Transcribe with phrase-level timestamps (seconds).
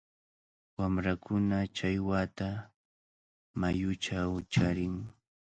[0.77, 2.49] Wamrakuna challwata
[3.59, 4.95] mayuchaw charin.